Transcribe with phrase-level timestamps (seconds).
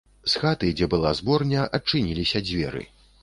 [0.31, 2.81] З хаты, дзе была зборня, адчыніліся дзверы.